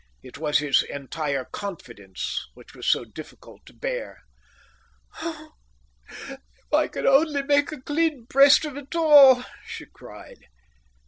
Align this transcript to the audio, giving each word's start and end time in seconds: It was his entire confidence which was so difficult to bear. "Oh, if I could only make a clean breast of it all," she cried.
It 0.23 0.39
was 0.39 0.57
his 0.57 0.81
entire 0.81 1.45
confidence 1.45 2.47
which 2.55 2.73
was 2.73 2.87
so 2.87 3.05
difficult 3.05 3.67
to 3.67 3.73
bear. 3.75 4.23
"Oh, 5.21 5.51
if 6.09 6.73
I 6.73 6.87
could 6.87 7.05
only 7.05 7.43
make 7.43 7.71
a 7.71 7.79
clean 7.79 8.23
breast 8.23 8.65
of 8.65 8.75
it 8.77 8.95
all," 8.95 9.45
she 9.63 9.85
cried. 9.85 10.47